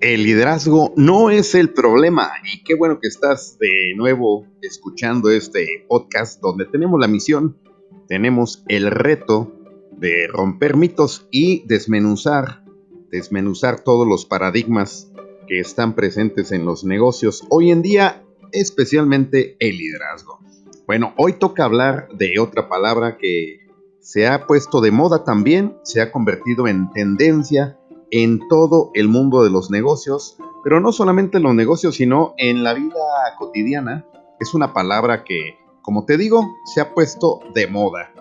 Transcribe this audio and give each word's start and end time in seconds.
El 0.00 0.22
liderazgo 0.22 0.92
no 0.96 1.28
es 1.28 1.56
el 1.56 1.72
problema 1.72 2.30
y 2.44 2.62
qué 2.62 2.76
bueno 2.76 3.00
que 3.00 3.08
estás 3.08 3.58
de 3.58 3.94
nuevo 3.96 4.46
escuchando 4.62 5.28
este 5.28 5.66
podcast 5.88 6.40
donde 6.40 6.66
tenemos 6.66 7.00
la 7.00 7.08
misión, 7.08 7.58
tenemos 8.06 8.62
el 8.68 8.92
reto 8.92 9.52
de 9.90 10.28
romper 10.28 10.76
mitos 10.76 11.26
y 11.32 11.66
desmenuzar, 11.66 12.62
desmenuzar 13.10 13.80
todos 13.80 14.06
los 14.06 14.24
paradigmas 14.24 15.10
que 15.48 15.58
están 15.58 15.96
presentes 15.96 16.52
en 16.52 16.64
los 16.64 16.84
negocios 16.84 17.44
hoy 17.50 17.72
en 17.72 17.82
día, 17.82 18.22
especialmente 18.52 19.56
el 19.58 19.78
liderazgo. 19.78 20.38
Bueno, 20.86 21.12
hoy 21.16 21.32
toca 21.32 21.64
hablar 21.64 22.06
de 22.16 22.38
otra 22.38 22.68
palabra 22.68 23.18
que 23.18 23.66
se 23.98 24.28
ha 24.28 24.46
puesto 24.46 24.80
de 24.80 24.92
moda 24.92 25.24
también, 25.24 25.76
se 25.82 26.00
ha 26.00 26.12
convertido 26.12 26.68
en 26.68 26.88
tendencia 26.92 27.77
en 28.10 28.48
todo 28.48 28.90
el 28.94 29.08
mundo 29.08 29.42
de 29.42 29.50
los 29.50 29.70
negocios, 29.70 30.36
pero 30.64 30.80
no 30.80 30.92
solamente 30.92 31.36
en 31.36 31.44
los 31.44 31.54
negocios, 31.54 31.96
sino 31.96 32.34
en 32.36 32.64
la 32.64 32.74
vida 32.74 32.94
cotidiana. 33.38 34.06
Es 34.40 34.54
una 34.54 34.72
palabra 34.72 35.24
que, 35.24 35.56
como 35.82 36.04
te 36.04 36.16
digo, 36.16 36.44
se 36.64 36.80
ha 36.80 36.94
puesto 36.94 37.40
de 37.54 37.66
moda. 37.66 38.12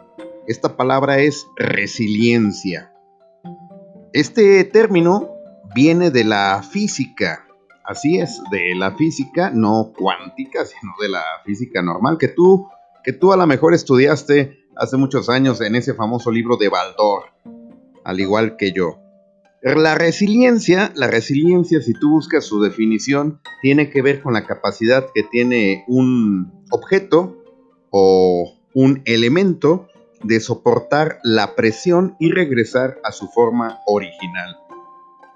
Esta 0.48 0.78
palabra 0.78 1.20
es 1.20 1.48
resiliencia. 1.56 2.94
Este 4.14 4.64
término 4.64 5.30
viene 5.76 6.12
de 6.12 6.24
la 6.24 6.64
física. 6.64 7.46
Así 7.84 8.20
es, 8.20 8.42
de 8.52 8.76
la 8.76 8.96
física 8.96 9.50
no 9.50 9.94
cuántica, 9.98 10.66
sino 10.66 10.94
de 11.02 11.10
la 11.10 11.24
física 11.46 11.82
normal 11.82 12.18
que 12.18 12.28
tú 12.28 12.68
que 13.08 13.14
tú 13.14 13.32
a 13.32 13.38
lo 13.38 13.48
mejor 13.48 13.74
estudiaste 13.74 14.66
hace 14.76 14.98
muchos 14.98 15.30
años 15.30 15.62
en 15.62 15.76
ese 15.76 15.94
famoso 15.94 16.30
libro 16.30 16.58
de 16.58 16.68
Baldor, 16.68 17.32
al 18.04 18.20
igual 18.20 18.58
que 18.58 18.74
yo. 18.74 19.00
La 19.76 19.96
resiliencia, 19.96 20.94
la 20.96 21.08
resiliencia, 21.08 21.82
si 21.82 21.94
tú 21.94 22.10
buscas 22.10 22.46
su 22.46 22.62
definición, 22.62 23.42
tiene 23.62 23.90
que 23.90 24.02
ver 24.02 24.22
con 24.22 24.34
la 24.34 24.46
capacidad 24.46 25.08
que 25.14 25.24
tiene 25.24 25.84
un 25.88 26.54
objeto 26.72 27.44
o 27.90 28.54
un 28.74 29.02
elemento 29.04 29.88
de 30.24 30.40
soportar 30.40 31.20
la 31.24 31.56
presión 31.56 32.16
y 32.18 32.32
regresar 32.32 33.00
a 33.04 33.12
su 33.12 33.28
forma 33.28 33.80
original. 33.86 34.58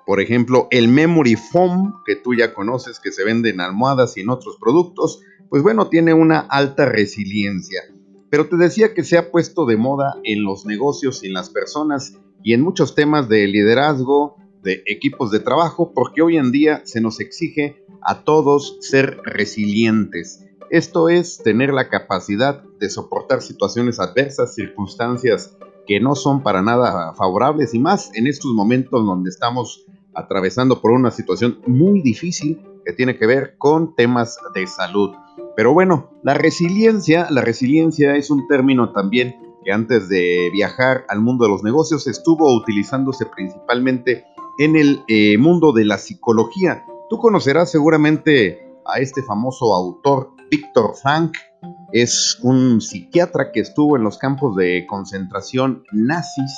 Por 0.06 0.22
ejemplo, 0.22 0.68
el 0.72 0.88
memory 0.88 1.36
foam, 1.36 1.96
que 2.06 2.16
tú 2.16 2.34
ya 2.34 2.54
conoces, 2.54 3.02
que 3.02 3.12
se 3.12 3.26
vende 3.26 3.50
en 3.50 3.60
almohadas 3.60 4.16
y 4.16 4.22
en 4.22 4.30
otros 4.30 4.58
productos, 4.62 5.22
pues 5.50 5.62
bueno, 5.62 5.90
tiene 5.90 6.14
una 6.14 6.40
alta 6.40 6.86
resiliencia. 6.86 7.82
Pero 8.30 8.48
te 8.48 8.56
decía 8.56 8.94
que 8.94 9.04
se 9.04 9.18
ha 9.18 9.30
puesto 9.30 9.66
de 9.66 9.76
moda 9.76 10.16
en 10.24 10.44
los 10.46 10.66
negocios 10.66 11.22
y 11.24 11.28
en 11.28 11.34
las 11.34 11.50
personas 11.50 12.18
y 12.44 12.54
en 12.54 12.62
muchos 12.62 12.96
temas 12.96 13.30
de 13.30 13.48
liderazgo, 13.48 14.38
de 14.64 14.84
equipos 14.86 15.32
de 15.32 15.40
trabajo, 15.40 15.92
porque 15.94 16.22
hoy 16.22 16.38
en 16.38 16.52
día 16.52 16.82
se 16.86 17.02
nos 17.02 17.20
exige 17.20 17.84
a 18.02 18.24
todos 18.24 18.78
ser 18.82 19.20
resilientes. 19.24 20.46
Esto 20.70 21.10
es 21.10 21.42
tener 21.44 21.74
la 21.74 21.90
capacidad 21.90 22.64
de 22.80 22.90
soportar 22.90 23.42
situaciones 23.42 24.00
adversas, 24.00 24.56
circunstancias 24.56 25.58
que 25.86 26.00
no 26.00 26.16
son 26.16 26.44
para 26.44 26.62
nada 26.62 27.14
favorables 27.14 27.74
y 27.74 27.80
más 27.80 28.12
en 28.16 28.28
estos 28.28 28.54
momentos 28.54 29.06
donde 29.06 29.30
estamos 29.30 29.86
atravesando 30.14 30.82
por 30.82 30.92
una 30.92 31.12
situación 31.12 31.60
muy 31.68 32.02
difícil 32.02 32.62
que 32.86 32.94
tiene 32.94 33.18
que 33.18 33.26
ver 33.26 33.56
con 33.58 33.96
temas 33.96 34.38
de 34.54 34.68
salud. 34.68 35.12
Pero 35.56 35.74
bueno, 35.74 36.12
la 36.24 36.34
resiliencia, 36.34 37.28
la 37.30 37.42
resiliencia 37.42 38.16
es 38.16 38.30
un 38.32 38.48
término 38.48 38.94
también 38.94 39.36
que 39.64 39.72
antes 39.72 40.10
de 40.10 40.50
viajar 40.52 41.06
al 41.10 41.22
mundo 41.22 41.46
de 41.46 41.52
los 41.52 41.64
negocios 41.64 42.08
estuvo 42.08 42.56
utilizándose 42.56 43.26
principalmente 43.26 44.26
en 44.58 44.76
el 44.76 45.04
eh, 45.08 45.38
mundo 45.38 45.72
de 45.72 45.86
la 45.86 45.98
psicología. 45.98 46.86
Tú 47.10 47.18
conocerás 47.18 47.72
seguramente 47.72 48.68
a 48.86 49.00
este 49.00 49.24
famoso 49.24 49.74
autor, 49.74 50.32
Víctor 50.50 50.96
Frank. 51.02 51.34
Es 51.92 52.40
un 52.42 52.82
psiquiatra 52.82 53.52
que 53.52 53.60
estuvo 53.60 53.96
en 53.96 54.04
los 54.04 54.18
campos 54.18 54.56
de 54.56 54.86
concentración 54.88 55.84
nazis 55.92 56.52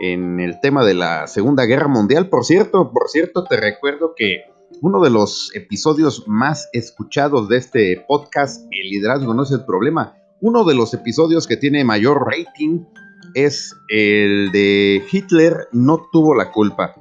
en 0.00 0.40
el 0.40 0.60
tema 0.60 0.84
de 0.84 0.94
la 0.94 1.26
Segunda 1.26 1.64
Guerra 1.64 1.88
Mundial. 1.88 2.28
Por 2.28 2.44
cierto, 2.44 2.90
por 2.92 3.08
cierto, 3.08 3.44
te 3.44 3.56
recuerdo 3.56 4.14
que 4.16 4.42
uno 4.82 5.00
de 5.00 5.10
los 5.10 5.54
episodios 5.54 6.24
más 6.26 6.68
escuchados 6.72 7.48
de 7.48 7.58
este 7.58 8.04
podcast, 8.08 8.66
El 8.70 8.90
liderazgo 8.90 9.34
no 9.34 9.44
es 9.44 9.50
el 9.52 9.64
problema, 9.64 10.16
uno 10.44 10.64
de 10.64 10.74
los 10.74 10.92
episodios 10.92 11.46
que 11.46 11.56
tiene 11.56 11.84
mayor 11.84 12.26
rating 12.26 12.84
es 13.32 13.74
el 13.88 14.52
de 14.52 15.02
Hitler 15.10 15.68
no 15.72 16.06
tuvo 16.12 16.34
la 16.34 16.52
culpa. 16.52 16.94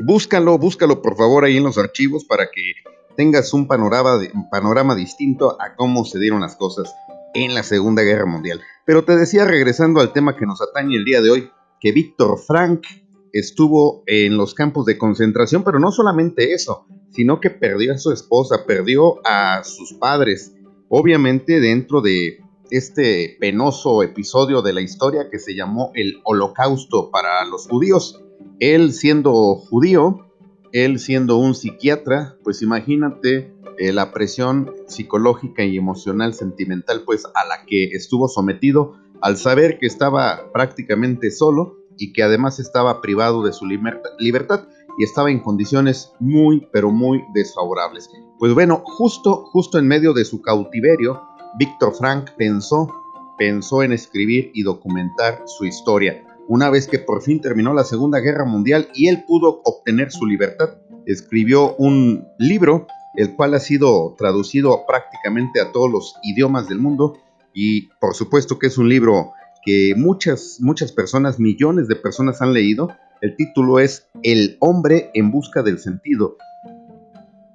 Búscalo, 0.00 0.58
búscalo 0.58 1.00
por 1.00 1.16
favor 1.16 1.44
ahí 1.44 1.56
en 1.56 1.62
los 1.62 1.78
archivos 1.78 2.24
para 2.24 2.46
que 2.52 2.72
tengas 3.16 3.54
un 3.54 3.68
panorama, 3.68 4.18
panorama 4.50 4.96
distinto 4.96 5.56
a 5.62 5.76
cómo 5.76 6.04
se 6.04 6.18
dieron 6.18 6.40
las 6.40 6.56
cosas 6.56 6.92
en 7.32 7.54
la 7.54 7.62
Segunda 7.62 8.02
Guerra 8.02 8.26
Mundial. 8.26 8.60
Pero 8.84 9.04
te 9.04 9.16
decía, 9.16 9.44
regresando 9.44 10.00
al 10.00 10.12
tema 10.12 10.36
que 10.36 10.44
nos 10.44 10.60
atañe 10.60 10.96
el 10.96 11.04
día 11.04 11.22
de 11.22 11.30
hoy, 11.30 11.50
que 11.78 11.92
Víctor 11.92 12.40
Frank 12.44 12.88
estuvo 13.32 14.02
en 14.06 14.36
los 14.36 14.54
campos 14.54 14.84
de 14.84 14.98
concentración, 14.98 15.62
pero 15.62 15.78
no 15.78 15.92
solamente 15.92 16.54
eso, 16.54 16.86
sino 17.12 17.40
que 17.40 17.50
perdió 17.50 17.92
a 17.94 17.98
su 17.98 18.10
esposa, 18.10 18.66
perdió 18.66 19.24
a 19.24 19.62
sus 19.62 19.92
padres, 19.92 20.56
obviamente 20.88 21.60
dentro 21.60 22.00
de 22.00 22.40
este 22.70 23.36
penoso 23.40 24.02
episodio 24.02 24.62
de 24.62 24.72
la 24.72 24.80
historia 24.80 25.30
que 25.30 25.38
se 25.38 25.54
llamó 25.54 25.90
el 25.94 26.20
Holocausto 26.24 27.10
para 27.10 27.44
los 27.44 27.66
judíos. 27.68 28.22
Él 28.60 28.92
siendo 28.92 29.54
judío, 29.56 30.26
él 30.72 30.98
siendo 30.98 31.36
un 31.36 31.54
psiquiatra, 31.54 32.36
pues 32.44 32.62
imagínate 32.62 33.54
eh, 33.78 33.92
la 33.92 34.12
presión 34.12 34.74
psicológica 34.86 35.64
y 35.64 35.76
emocional 35.76 36.34
sentimental 36.34 37.02
pues 37.04 37.24
a 37.26 37.46
la 37.46 37.64
que 37.66 37.84
estuvo 37.84 38.28
sometido 38.28 38.96
al 39.20 39.36
saber 39.36 39.78
que 39.78 39.86
estaba 39.86 40.50
prácticamente 40.52 41.30
solo 41.30 41.78
y 41.96 42.12
que 42.12 42.22
además 42.22 42.58
estaba 42.58 43.00
privado 43.00 43.42
de 43.44 43.52
su 43.52 43.66
libertad 43.66 44.68
y 44.98 45.04
estaba 45.04 45.30
en 45.30 45.40
condiciones 45.40 46.12
muy 46.18 46.66
pero 46.72 46.90
muy 46.90 47.22
desfavorables. 47.34 48.10
Pues 48.38 48.52
bueno, 48.52 48.82
justo 48.84 49.44
justo 49.52 49.78
en 49.78 49.86
medio 49.86 50.12
de 50.12 50.24
su 50.24 50.42
cautiverio, 50.42 51.22
Víctor 51.58 51.92
Frank 51.96 52.30
pensó, 52.36 52.88
pensó 53.36 53.82
en 53.82 53.92
escribir 53.92 54.52
y 54.54 54.62
documentar 54.62 55.42
su 55.46 55.64
historia. 55.64 56.24
Una 56.46 56.70
vez 56.70 56.86
que 56.86 57.00
por 57.00 57.20
fin 57.20 57.40
terminó 57.40 57.74
la 57.74 57.82
Segunda 57.82 58.20
Guerra 58.20 58.44
Mundial 58.44 58.88
y 58.94 59.08
él 59.08 59.24
pudo 59.26 59.60
obtener 59.64 60.12
su 60.12 60.24
libertad, 60.24 60.76
escribió 61.04 61.74
un 61.74 62.28
libro, 62.38 62.86
el 63.16 63.34
cual 63.34 63.54
ha 63.54 63.58
sido 63.58 64.14
traducido 64.16 64.86
prácticamente 64.86 65.60
a 65.60 65.72
todos 65.72 65.90
los 65.90 66.14
idiomas 66.22 66.68
del 66.68 66.78
mundo 66.78 67.18
y 67.52 67.88
por 68.00 68.14
supuesto 68.14 68.60
que 68.60 68.68
es 68.68 68.78
un 68.78 68.88
libro 68.88 69.32
que 69.64 69.94
muchas, 69.96 70.58
muchas 70.60 70.92
personas, 70.92 71.40
millones 71.40 71.88
de 71.88 71.96
personas 71.96 72.40
han 72.40 72.52
leído. 72.52 72.94
El 73.20 73.34
título 73.34 73.80
es 73.80 74.06
El 74.22 74.56
hombre 74.60 75.10
en 75.12 75.32
busca 75.32 75.64
del 75.64 75.80
sentido. 75.80 76.36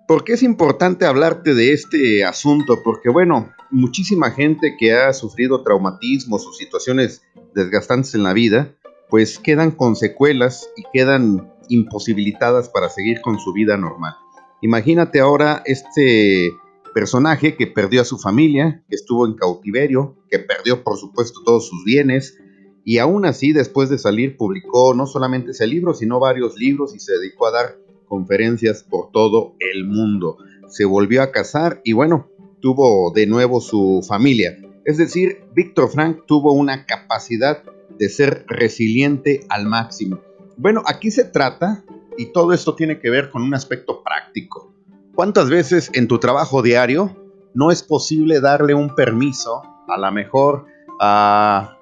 ¿Por 0.06 0.26
qué 0.26 0.34
es 0.34 0.44
importante 0.44 1.06
hablarte 1.06 1.54
de 1.54 1.72
este 1.72 2.26
asunto? 2.26 2.84
Porque 2.84 3.10
bueno, 3.10 3.54
muchísima 3.74 4.32
gente 4.32 4.78
que 4.78 4.94
ha 4.94 5.12
sufrido 5.14 5.64
traumatismos 5.64 6.46
o 6.46 6.54
situaciones 6.54 7.24
desgastantes 7.56 8.14
en 8.16 8.24
la 8.24 8.34
vida, 8.34 8.76
pues 9.10 9.40
quedan 9.40 9.72
con 9.72 9.96
secuelas 9.96 10.70
y 10.78 10.84
quedan 10.94 11.52
imposibilitadas 11.70 12.70
para 12.70 12.90
seguir 12.90 13.22
con 13.22 13.40
su 13.40 13.52
vida 13.52 13.76
normal. 13.76 14.14
Imagínate 14.62 15.20
ahora 15.20 15.64
este 15.66 16.52
personaje 16.94 17.56
que 17.56 17.68
perdió 17.68 18.02
a 18.02 18.06
su 18.06 18.20
familia, 18.20 18.84
que 18.88 18.96
estuvo 18.96 19.26
en 19.26 19.34
cautiverio, 19.34 20.16
que 20.30 20.40
perdió 20.40 20.84
por 20.84 20.98
supuesto 20.98 21.42
todos 21.44 21.68
sus 21.68 21.84
bienes, 21.84 22.38
y 22.86 23.00
aún 23.00 23.26
así 23.26 23.54
después 23.54 23.90
de 23.90 23.98
salir 23.98 24.38
publicó 24.38 24.94
no 24.94 25.08
solamente 25.08 25.52
ese 25.52 25.66
libro, 25.66 25.94
sino 25.94 26.20
varios 26.20 26.58
libros 26.58 26.96
y 26.96 27.00
se 27.00 27.14
dedicó 27.14 27.48
a 27.48 27.52
dar 27.52 27.78
conferencias 28.08 28.84
por 28.84 29.12
todo 29.12 29.56
el 29.60 29.86
mundo. 29.86 30.38
Se 30.68 30.86
volvió 30.86 31.24
a 31.24 31.32
casar 31.32 31.82
y 31.84 31.94
bueno, 31.94 32.30
tuvo 32.64 33.12
de 33.12 33.28
nuevo 33.28 33.60
su 33.60 34.04
familia. 34.08 34.58
Es 34.86 34.98
decir, 34.98 35.44
Víctor 35.54 35.90
Frank 35.90 36.22
tuvo 36.26 36.54
una 36.54 36.86
capacidad 36.86 37.62
de 38.00 38.08
ser 38.08 38.46
resiliente 38.48 39.42
al 39.50 39.66
máximo. 39.66 40.22
Bueno, 40.56 40.82
aquí 40.86 41.12
se 41.12 41.26
trata, 41.26 41.84
y 42.18 42.28
todo 42.28 42.54
esto 42.54 42.74
tiene 42.74 43.02
que 43.02 43.10
ver 43.10 43.30
con 43.32 43.44
un 43.44 43.54
aspecto 43.54 44.02
práctico. 44.02 44.74
¿Cuántas 45.14 45.50
veces 45.50 45.92
en 45.94 46.08
tu 46.08 46.20
trabajo 46.20 46.62
diario 46.62 47.14
no 47.54 47.70
es 47.70 47.84
posible 47.84 48.40
darle 48.40 48.74
un 48.74 48.96
permiso 48.96 49.62
a 49.90 49.98
la 49.98 50.12
mejor 50.12 50.66
a 51.02 51.78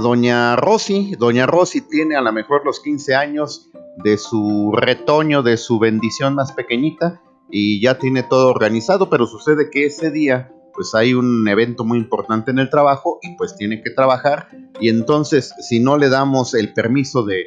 doña 0.00 0.54
Rosy? 0.54 1.16
Doña 1.18 1.46
Rosy 1.46 1.80
tiene 1.80 2.14
a 2.14 2.20
lo 2.20 2.32
mejor 2.32 2.64
los 2.64 2.78
15 2.78 3.16
años 3.16 3.70
de 4.04 4.18
su 4.18 4.72
retoño, 4.72 5.42
de 5.42 5.56
su 5.56 5.80
bendición 5.80 6.36
más 6.36 6.52
pequeñita, 6.52 7.20
y 7.56 7.80
ya 7.80 8.00
tiene 8.00 8.24
todo 8.24 8.48
organizado, 8.48 9.08
pero 9.08 9.28
sucede 9.28 9.70
que 9.70 9.86
ese 9.86 10.10
día 10.10 10.52
pues 10.74 10.92
hay 10.92 11.14
un 11.14 11.46
evento 11.46 11.84
muy 11.84 11.98
importante 11.98 12.50
en 12.50 12.58
el 12.58 12.68
trabajo 12.68 13.20
y 13.22 13.36
pues 13.36 13.54
tiene 13.54 13.80
que 13.80 13.90
trabajar 13.90 14.48
y 14.80 14.88
entonces 14.88 15.54
si 15.60 15.78
no 15.78 15.96
le 15.96 16.08
damos 16.08 16.54
el 16.54 16.74
permiso 16.74 17.22
de, 17.22 17.46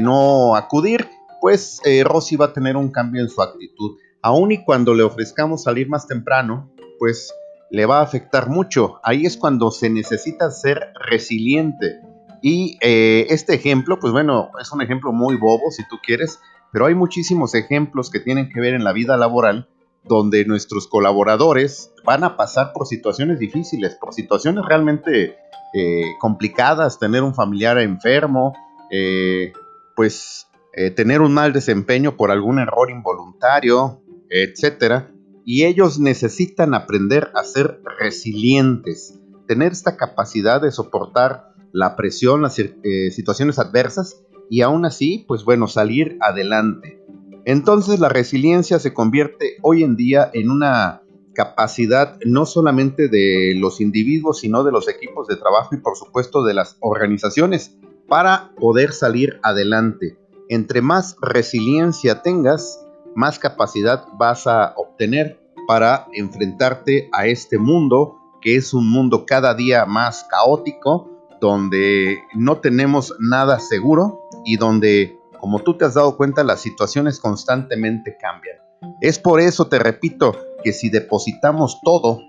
no 0.00 0.54
acudir, 0.54 1.08
pues 1.40 1.80
eh, 1.84 2.04
Rosy 2.04 2.36
va 2.36 2.46
a 2.46 2.52
tener 2.52 2.76
un 2.76 2.92
cambio 2.92 3.20
en 3.20 3.28
su 3.28 3.42
actitud. 3.42 3.96
Aun 4.22 4.52
y 4.52 4.64
cuando 4.64 4.94
le 4.94 5.02
ofrezcamos 5.02 5.64
salir 5.64 5.88
más 5.88 6.06
temprano, 6.06 6.70
pues 7.00 7.34
le 7.70 7.84
va 7.84 7.98
a 7.98 8.02
afectar 8.02 8.48
mucho. 8.48 9.00
Ahí 9.02 9.26
es 9.26 9.36
cuando 9.36 9.72
se 9.72 9.90
necesita 9.90 10.52
ser 10.52 10.92
resiliente. 11.08 12.00
Y 12.42 12.78
eh, 12.80 13.26
este 13.30 13.54
ejemplo, 13.54 13.98
pues 13.98 14.12
bueno, 14.12 14.50
es 14.60 14.70
un 14.70 14.82
ejemplo 14.82 15.10
muy 15.12 15.36
bobo 15.36 15.70
si 15.70 15.82
tú 15.88 15.96
quieres, 16.04 16.38
pero 16.72 16.86
hay 16.86 16.94
muchísimos 16.94 17.54
ejemplos 17.54 18.10
que 18.10 18.20
tienen 18.20 18.48
que 18.48 18.60
ver 18.60 18.74
en 18.74 18.84
la 18.84 18.92
vida 18.92 19.16
laboral 19.16 19.68
donde 20.04 20.44
nuestros 20.44 20.86
colaboradores 20.86 21.92
van 22.04 22.24
a 22.24 22.36
pasar 22.36 22.72
por 22.72 22.86
situaciones 22.86 23.38
difíciles, 23.38 23.94
por 23.94 24.14
situaciones 24.14 24.64
realmente 24.66 25.36
eh, 25.74 26.02
complicadas, 26.18 26.98
tener 26.98 27.22
un 27.22 27.34
familiar 27.34 27.78
enfermo, 27.78 28.54
eh, 28.90 29.52
pues 29.96 30.46
tener 30.94 31.22
un 31.22 31.34
mal 31.34 31.52
desempeño 31.52 32.16
por 32.16 32.30
algún 32.30 32.60
error 32.60 32.88
involuntario, 32.88 34.00
etcétera. 34.30 35.10
Y 35.44 35.64
ellos 35.64 35.98
necesitan 35.98 36.74
aprender 36.74 37.30
a 37.34 37.42
ser 37.42 37.80
resilientes, 37.98 39.18
tener 39.46 39.72
esta 39.72 39.96
capacidad 39.96 40.60
de 40.60 40.70
soportar 40.70 41.48
la 41.72 41.96
presión, 41.96 42.42
las 42.42 42.58
eh, 42.58 43.10
situaciones 43.10 43.58
adversas 43.58 44.22
y 44.50 44.62
aún 44.62 44.84
así, 44.84 45.24
pues 45.28 45.44
bueno, 45.44 45.66
salir 45.68 46.18
adelante. 46.20 47.02
Entonces 47.44 48.00
la 48.00 48.08
resiliencia 48.08 48.78
se 48.78 48.92
convierte 48.92 49.56
hoy 49.62 49.82
en 49.82 49.96
día 49.96 50.30
en 50.32 50.50
una 50.50 51.02
capacidad 51.34 52.18
no 52.26 52.46
solamente 52.46 53.08
de 53.08 53.54
los 53.56 53.80
individuos, 53.80 54.40
sino 54.40 54.64
de 54.64 54.72
los 54.72 54.88
equipos 54.88 55.28
de 55.28 55.36
trabajo 55.36 55.74
y 55.74 55.78
por 55.78 55.96
supuesto 55.96 56.44
de 56.44 56.52
las 56.52 56.76
organizaciones 56.80 57.76
para 58.08 58.50
poder 58.58 58.92
salir 58.92 59.38
adelante. 59.42 60.18
Entre 60.48 60.82
más 60.82 61.16
resiliencia 61.20 62.22
tengas, 62.22 62.84
más 63.14 63.38
capacidad 63.38 64.04
vas 64.18 64.46
a 64.46 64.74
obtener 64.76 65.40
para 65.66 66.08
enfrentarte 66.12 67.08
a 67.12 67.26
este 67.26 67.58
mundo 67.58 68.16
que 68.40 68.56
es 68.56 68.74
un 68.74 68.90
mundo 68.90 69.24
cada 69.26 69.54
día 69.54 69.84
más 69.86 70.26
caótico, 70.30 71.10
donde 71.40 72.18
no 72.34 72.58
tenemos 72.58 73.14
nada 73.20 73.60
seguro 73.60 74.27
y 74.48 74.56
donde, 74.56 75.14
como 75.40 75.58
tú 75.58 75.76
te 75.76 75.84
has 75.84 75.92
dado 75.92 76.16
cuenta, 76.16 76.42
las 76.42 76.62
situaciones 76.62 77.20
constantemente 77.20 78.16
cambian. 78.18 78.56
Es 79.02 79.18
por 79.18 79.40
eso, 79.40 79.66
te 79.66 79.78
repito, 79.78 80.34
que 80.64 80.72
si 80.72 80.88
depositamos 80.88 81.80
todo, 81.82 82.22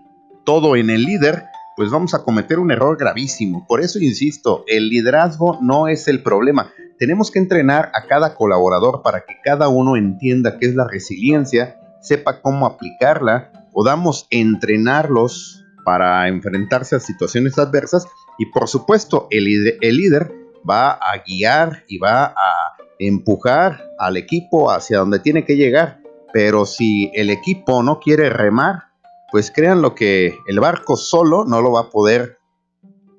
todo 0.43 0.75
en 0.75 0.89
el 0.89 1.03
líder, 1.03 1.45
pues 1.77 1.91
vamos 1.91 2.13
a 2.13 2.23
cometer 2.25 2.59
un 2.59 2.71
error 2.71 2.97
gravísimo. 2.97 3.65
Por 3.69 3.79
eso 3.79 3.99
insisto, 3.99 4.65
el 4.67 4.89
liderazgo 4.89 5.59
no 5.61 5.87
es 5.87 6.09
el 6.09 6.21
problema. 6.21 6.73
Tenemos 6.97 7.31
que 7.31 7.39
entrenar 7.39 7.89
a 7.95 8.05
cada 8.07 8.35
colaborador 8.35 9.01
para 9.01 9.21
que 9.21 9.35
cada 9.41 9.69
uno 9.69 9.95
entienda 9.95 10.57
qué 10.59 10.65
es 10.65 10.75
la 10.75 10.89
resiliencia, 10.89 11.79
sepa 12.01 12.41
cómo 12.41 12.65
aplicarla, 12.65 13.69
podamos 13.71 14.27
entrenarlos 14.29 15.63
para 15.85 16.27
enfrentarse 16.27 16.97
a 16.97 16.99
situaciones 16.99 17.57
adversas 17.57 18.05
y 18.37 18.47
por 18.47 18.67
supuesto 18.67 19.27
el, 19.31 19.77
el 19.79 19.95
líder 19.95 20.38
va 20.67 20.91
a 20.91 21.23
guiar 21.25 21.83
y 21.87 21.97
va 21.97 22.25
a 22.25 22.75
empujar 22.97 23.83
al 23.97 24.17
equipo 24.17 24.71
hacia 24.71 24.99
donde 24.99 25.19
tiene 25.19 25.45
que 25.45 25.55
llegar. 25.55 26.01
Pero 26.31 26.65
si 26.65 27.11
el 27.13 27.29
equipo 27.29 27.81
no 27.83 27.99
quiere 27.99 28.29
remar, 28.29 28.83
pues 29.31 29.51
crean 29.53 29.81
lo 29.81 29.95
que 29.95 30.37
el 30.47 30.59
barco 30.59 30.95
solo 30.95 31.45
no 31.45 31.61
lo 31.61 31.71
va 31.71 31.81
a 31.81 31.89
poder 31.89 32.39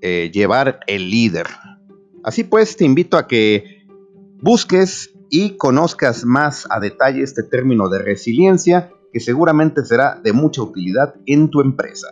eh, 0.00 0.30
llevar 0.32 0.80
el 0.86 1.10
líder. 1.10 1.46
Así 2.24 2.44
pues, 2.44 2.76
te 2.76 2.84
invito 2.84 3.16
a 3.16 3.26
que 3.26 3.86
busques 4.40 5.10
y 5.30 5.56
conozcas 5.56 6.24
más 6.24 6.66
a 6.70 6.80
detalle 6.80 7.22
este 7.22 7.42
término 7.42 7.88
de 7.88 8.00
resiliencia 8.00 8.90
que 9.12 9.20
seguramente 9.20 9.84
será 9.84 10.20
de 10.22 10.32
mucha 10.32 10.62
utilidad 10.62 11.14
en 11.26 11.50
tu 11.50 11.60
empresa. 11.60 12.08